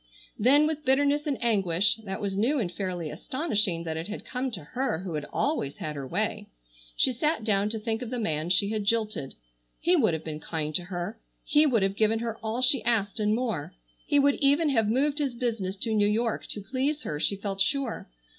[0.39, 4.63] Then with bitterness and anguish,—that was new and fairly astonishing that it had come to
[4.63, 8.69] her who had always had her way,—she sat down to think of the man she
[8.69, 9.35] had jilted.
[9.79, 11.19] He would have been kind to her.
[11.43, 13.75] He would have given her all she asked and more.
[14.07, 17.61] He would even have moved his business to New York to please her, she felt
[17.61, 18.09] sure.